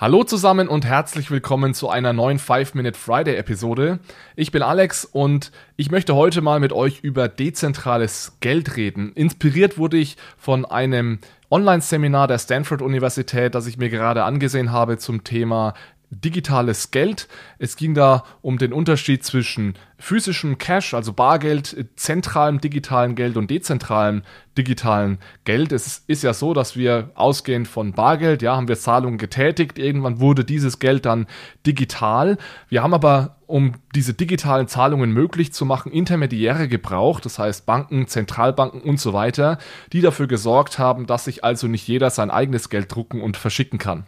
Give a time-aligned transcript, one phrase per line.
[0.00, 3.98] Hallo zusammen und herzlich willkommen zu einer neuen 5-Minute Friday Episode.
[4.34, 9.12] Ich bin Alex und ich möchte heute mal mit euch über dezentrales Geld reden.
[9.12, 11.18] Inspiriert wurde ich von einem
[11.50, 15.74] Online-Seminar der Stanford Universität, das ich mir gerade angesehen habe zum Thema
[16.10, 17.28] digitales Geld.
[17.58, 23.50] Es ging da um den Unterschied zwischen physischem Cash, also Bargeld, zentralem digitalen Geld und
[23.50, 24.22] dezentralem
[24.58, 25.72] digitalen Geld.
[25.72, 29.78] Es ist ja so, dass wir ausgehend von Bargeld, ja, haben wir Zahlungen getätigt.
[29.78, 31.26] Irgendwann wurde dieses Geld dann
[31.64, 32.38] digital.
[32.68, 38.08] Wir haben aber, um diese digitalen Zahlungen möglich zu machen, Intermediäre gebraucht, das heißt Banken,
[38.08, 39.58] Zentralbanken und so weiter,
[39.92, 43.78] die dafür gesorgt haben, dass sich also nicht jeder sein eigenes Geld drucken und verschicken
[43.78, 44.06] kann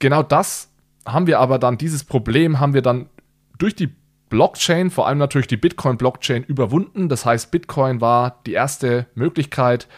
[0.00, 0.72] genau das
[1.06, 3.08] haben wir aber dann, dieses Problem haben wir dann
[3.58, 3.94] durch die
[4.28, 7.08] Blockchain, vor allem natürlich die Bitcoin-Blockchain, überwunden.
[7.08, 9.88] Das heißt, Bitcoin war die erste Möglichkeit,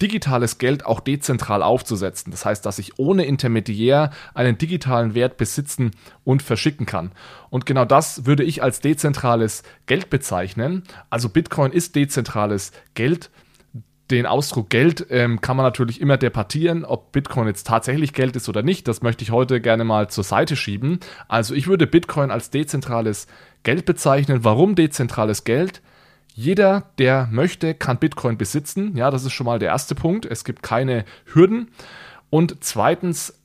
[0.00, 2.30] digitales Geld auch dezentral aufzusetzen.
[2.30, 5.90] Das heißt, dass ich ohne Intermediär einen digitalen Wert besitzen
[6.24, 7.12] und verschicken kann.
[7.50, 10.84] Und genau das würde ich als dezentrales Geld bezeichnen.
[11.10, 13.30] Also Bitcoin ist dezentrales Geld
[14.10, 18.48] den Ausdruck Geld ähm, kann man natürlich immer debattieren, ob Bitcoin jetzt tatsächlich Geld ist
[18.48, 18.88] oder nicht.
[18.88, 21.00] Das möchte ich heute gerne mal zur Seite schieben.
[21.28, 23.26] Also ich würde Bitcoin als dezentrales
[23.62, 24.44] Geld bezeichnen.
[24.44, 25.82] Warum dezentrales Geld?
[26.34, 28.96] Jeder, der möchte, kann Bitcoin besitzen.
[28.96, 30.24] Ja, das ist schon mal der erste Punkt.
[30.24, 31.70] Es gibt keine Hürden.
[32.30, 33.37] Und zweitens,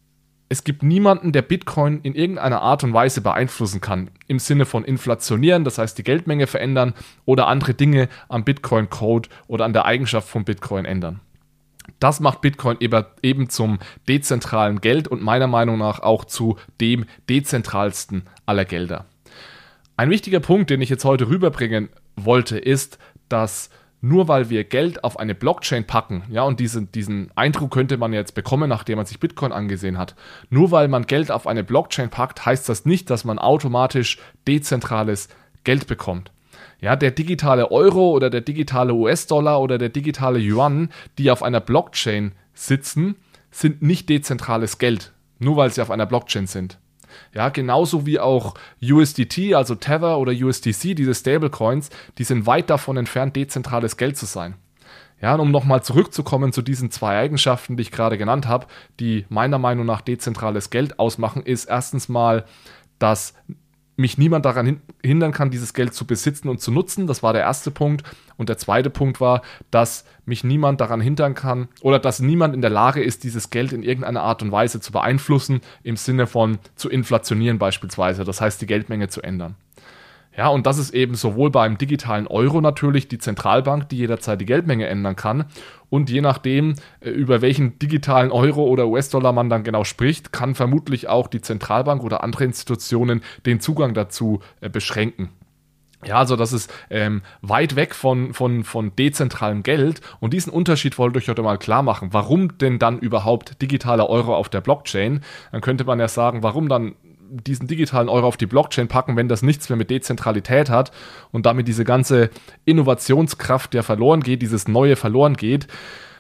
[0.54, 4.12] es gibt niemanden, der Bitcoin in irgendeiner Art und Weise beeinflussen kann.
[4.28, 6.94] Im Sinne von inflationieren, das heißt die Geldmenge verändern
[7.26, 11.22] oder andere Dinge am Bitcoin-Code oder an der Eigenschaft von Bitcoin ändern.
[12.00, 12.78] Das macht Bitcoin
[13.24, 19.06] eben zum dezentralen Geld und meiner Meinung nach auch zu dem dezentralsten aller Gelder.
[19.98, 23.72] Ein wichtiger Punkt, den ich jetzt heute rüberbringen wollte, ist, dass
[24.04, 28.12] nur weil wir Geld auf eine Blockchain packen, ja, und diesen, diesen Eindruck könnte man
[28.12, 30.14] jetzt bekommen, nachdem man sich Bitcoin angesehen hat,
[30.50, 35.30] nur weil man Geld auf eine Blockchain packt, heißt das nicht, dass man automatisch dezentrales
[35.64, 36.32] Geld bekommt.
[36.82, 41.62] Ja, der digitale Euro oder der digitale US-Dollar oder der digitale Yuan, die auf einer
[41.62, 43.16] Blockchain sitzen,
[43.52, 46.78] sind nicht dezentrales Geld, nur weil sie auf einer Blockchain sind.
[47.34, 52.98] Ja, genauso wie auch USDT, also Tether oder USDC, diese Stablecoins, die sind weit davon
[52.98, 54.56] entfernt, dezentrales Geld zu sein.
[55.22, 58.68] Ja, und um nochmal zurückzukommen zu diesen zwei Eigenschaften, die ich gerade genannt habe,
[59.00, 62.44] die meiner Meinung nach dezentrales Geld ausmachen, ist erstens mal,
[63.00, 63.34] dass
[63.96, 67.08] mich niemand daran hindern kann, dieses Geld zu besitzen und zu nutzen.
[67.08, 68.04] Das war der erste Punkt.
[68.38, 72.62] Und der zweite Punkt war, dass mich niemand daran hindern kann oder dass niemand in
[72.62, 76.58] der Lage ist, dieses Geld in irgendeiner Art und Weise zu beeinflussen, im Sinne von
[76.76, 78.24] zu inflationieren beispielsweise.
[78.24, 79.56] Das heißt, die Geldmenge zu ändern.
[80.36, 84.46] Ja, und das ist eben sowohl beim digitalen Euro natürlich die Zentralbank, die jederzeit die
[84.46, 85.46] Geldmenge ändern kann.
[85.90, 90.56] Und je nachdem, äh, über welchen digitalen Euro oder US-Dollar man dann genau spricht, kann
[90.56, 95.30] vermutlich auch die Zentralbank oder andere Institutionen den Zugang dazu äh, beschränken.
[96.06, 100.98] Ja, also das ist ähm, weit weg von, von, von dezentralem Geld und diesen Unterschied
[100.98, 102.10] wollte ich heute mal klar machen.
[102.12, 105.22] Warum denn dann überhaupt digitaler Euro auf der Blockchain?
[105.52, 106.96] Dann könnte man ja sagen, warum dann
[107.30, 110.92] diesen digitalen Euro auf die Blockchain packen, wenn das nichts mehr mit Dezentralität hat
[111.32, 112.30] und damit diese ganze
[112.66, 115.68] Innovationskraft, der verloren geht, dieses Neue verloren geht.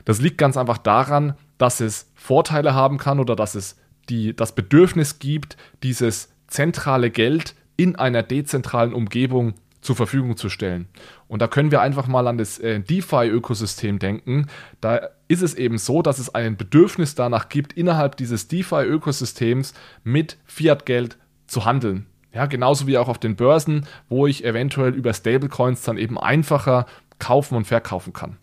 [0.05, 3.77] Das liegt ganz einfach daran, dass es Vorteile haben kann oder dass es
[4.09, 10.87] die, das Bedürfnis gibt, dieses zentrale Geld in einer dezentralen Umgebung zur Verfügung zu stellen.
[11.27, 14.47] Und da können wir einfach mal an das äh, DeFi-Ökosystem denken.
[14.81, 19.73] Da ist es eben so, dass es ein Bedürfnis danach gibt, innerhalb dieses DeFi-Ökosystems
[20.03, 21.17] mit Fiat-Geld
[21.47, 22.07] zu handeln.
[22.33, 26.87] Ja, genauso wie auch auf den Börsen, wo ich eventuell über Stablecoins dann eben einfacher
[27.19, 28.37] kaufen und verkaufen kann.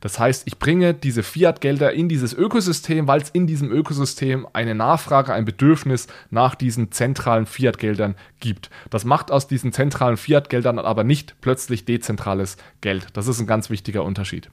[0.00, 4.74] Das heißt, ich bringe diese Fiat-Gelder in dieses Ökosystem, weil es in diesem Ökosystem eine
[4.74, 8.70] Nachfrage, ein Bedürfnis nach diesen zentralen Fiat-Geldern gibt.
[8.90, 13.06] Das macht aus diesen zentralen Fiat-Geldern aber nicht plötzlich dezentrales Geld.
[13.12, 14.50] Das ist ein ganz wichtiger Unterschied.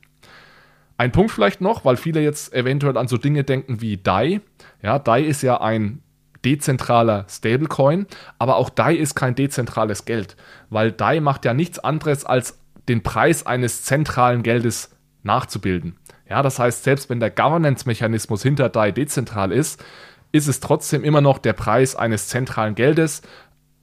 [0.97, 4.41] Ein Punkt vielleicht noch, weil viele jetzt eventuell an so Dinge denken wie DAI.
[4.83, 6.03] Ja, DAI ist ja ein
[6.45, 8.05] dezentraler Stablecoin,
[8.37, 10.35] aber auch DAI ist kein dezentrales Geld,
[10.69, 12.58] weil DAI macht ja nichts anderes als
[12.89, 14.91] den Preis eines zentralen Geldes
[15.23, 15.97] nachzubilden.
[16.27, 19.83] Ja, das heißt, selbst wenn der Governance-Mechanismus hinter DAI dezentral ist,
[20.31, 23.21] ist es trotzdem immer noch der Preis eines zentralen Geldes,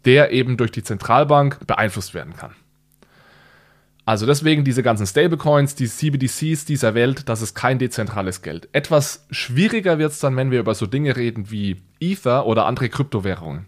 [0.04, 2.54] der eben durch die Zentralbank beeinflusst werden kann.
[4.04, 8.68] Also deswegen diese ganzen Stablecoins, die CBDCs dieser Welt, das ist kein dezentrales Geld.
[8.70, 12.88] Etwas schwieriger wird es dann, wenn wir über so Dinge reden wie Ether oder andere
[12.88, 13.66] Kryptowährungen.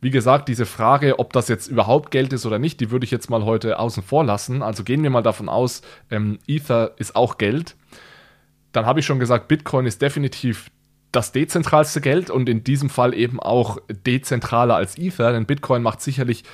[0.00, 3.10] Wie gesagt, diese Frage, ob das jetzt überhaupt Geld ist oder nicht, die würde ich
[3.10, 4.62] jetzt mal heute außen vor lassen.
[4.62, 7.76] Also gehen wir mal davon aus, ähm, Ether ist auch Geld.
[8.72, 10.70] Dann habe ich schon gesagt, Bitcoin ist definitiv
[11.12, 16.00] das dezentralste Geld und in diesem Fall eben auch dezentraler als Ether, denn Bitcoin macht
[16.00, 16.44] sicherlich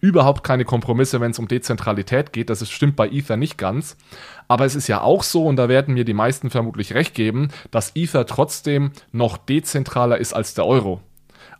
[0.00, 2.50] überhaupt keine Kompromisse, wenn es um Dezentralität geht.
[2.50, 3.96] Das ist, stimmt bei Ether nicht ganz.
[4.48, 7.48] Aber es ist ja auch so, und da werden mir die meisten vermutlich recht geben,
[7.70, 11.00] dass Ether trotzdem noch dezentraler ist als der Euro.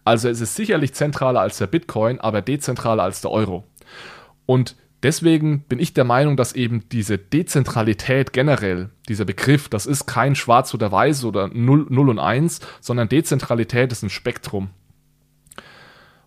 [0.06, 3.64] Also es ist sicherlich zentraler als der Bitcoin, aber dezentraler als der Euro.
[4.46, 10.06] Und deswegen bin ich der Meinung, dass eben diese Dezentralität generell, dieser Begriff, das ist
[10.06, 14.70] kein Schwarz oder Weiß oder 0, 0 und 1, sondern Dezentralität ist ein Spektrum.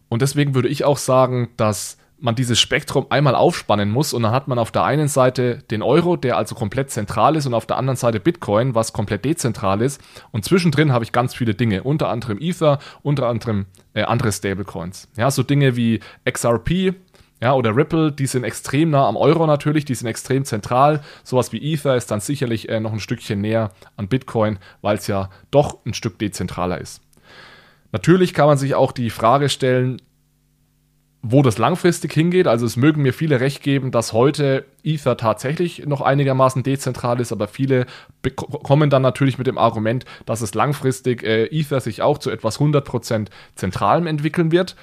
[0.10, 4.32] Und deswegen würde ich auch sagen, dass man dieses Spektrum einmal aufspannen muss und dann
[4.32, 7.66] hat man auf der einen Seite den Euro, der also komplett zentral ist und auf
[7.66, 10.02] der anderen Seite Bitcoin, was komplett dezentral ist
[10.32, 15.10] und zwischendrin habe ich ganz viele Dinge, unter anderem Ether, unter anderem äh, andere Stablecoins.
[15.18, 16.00] Ja, so Dinge wie
[16.30, 16.94] XRP,
[17.42, 21.02] ja, oder Ripple, die sind extrem nah am Euro natürlich, die sind extrem zentral.
[21.24, 25.08] Sowas wie Ether ist dann sicherlich äh, noch ein Stückchen näher an Bitcoin, weil es
[25.08, 27.02] ja doch ein Stück dezentraler ist.
[27.92, 30.02] Natürlich kann man sich auch die Frage stellen,
[31.22, 32.48] wo das langfristig hingeht.
[32.48, 37.32] Also es mögen mir viele recht geben, dass heute Ether tatsächlich noch einigermaßen dezentral ist,
[37.32, 37.86] aber viele
[38.36, 42.60] kommen dann natürlich mit dem Argument, dass es langfristig äh, Ether sich auch zu etwas
[42.60, 44.76] 100% Zentralem entwickeln wird.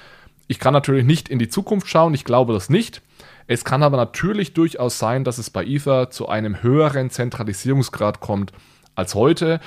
[0.47, 3.01] Ich kann natürlich nicht in die Zukunft schauen, ich glaube das nicht.
[3.47, 8.51] Es kann aber natürlich durchaus sein, dass es bei Ether zu einem höheren Zentralisierungsgrad kommt
[8.93, 9.59] als heute,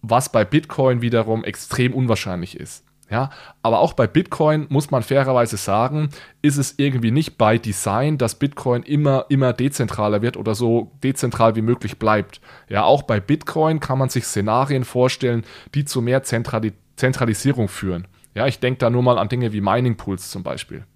[0.00, 2.84] was bei Bitcoin wiederum extrem unwahrscheinlich ist.
[3.12, 3.28] Ja,
[3.60, 6.08] aber auch bei Bitcoin muss man fairerweise sagen,
[6.40, 11.54] ist es irgendwie nicht bei Design, dass Bitcoin immer, immer dezentraler wird oder so dezentral
[11.54, 12.40] wie möglich bleibt.
[12.70, 15.44] Ja, auch bei Bitcoin kann man sich Szenarien vorstellen,
[15.74, 18.08] die zu mehr Zentrali Zentralisierung führen.
[18.34, 20.86] Ja, ich denke da nur mal an Dinge wie Mining Pools zum Beispiel.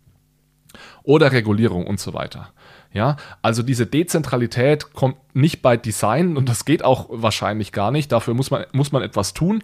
[1.03, 2.49] Oder Regulierung und so weiter.
[2.93, 8.11] Ja, also diese Dezentralität kommt nicht bei Design und das geht auch wahrscheinlich gar nicht.
[8.11, 9.63] Dafür muss man, muss man etwas tun.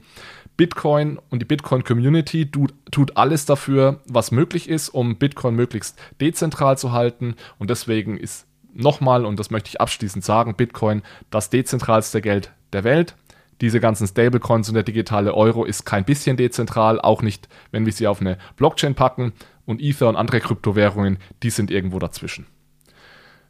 [0.57, 6.79] Bitcoin und die Bitcoin-Community tut, tut alles dafür, was möglich ist, um Bitcoin möglichst dezentral
[6.79, 7.35] zu halten.
[7.59, 12.85] Und deswegen ist nochmal, und das möchte ich abschließend sagen, Bitcoin das dezentralste Geld der
[12.85, 13.17] Welt.
[13.61, 17.93] Diese ganzen Stablecoins und der digitale Euro ist kein bisschen dezentral, auch nicht, wenn wir
[17.93, 19.33] sie auf eine Blockchain packen.
[19.65, 22.47] Und Ether und andere Kryptowährungen, die sind irgendwo dazwischen.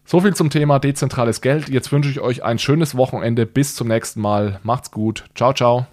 [0.05, 1.69] So viel zum Thema dezentrales Geld.
[1.71, 3.47] Jetzt wünsche ich euch ein schönes Wochenende.
[3.47, 4.61] Bis zum nächsten Mal.
[4.63, 5.25] Macht's gut.
[5.35, 5.87] Ciao, ciao.